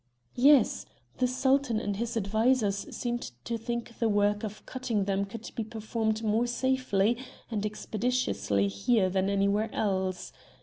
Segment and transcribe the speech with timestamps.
[0.33, 0.87] "Yes;
[1.19, 5.63] the Sultan and his advisers seemed to think the work of cutting them could be
[5.63, 7.19] performed more safely
[7.51, 10.33] and expeditiously here than anywhere else.